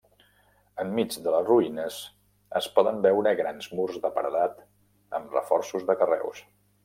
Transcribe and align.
Enmig 0.83 1.17
de 1.25 1.33
les 1.33 1.43
ruïnes, 1.49 1.97
es 2.61 2.69
poden 2.79 2.97
veure 3.05 3.35
grans 3.41 3.69
murs 3.81 4.01
de 4.07 4.13
paredat 4.15 4.65
amb 5.19 5.39
reforços 5.39 5.89
de 5.91 5.97
carreus. 6.01 6.43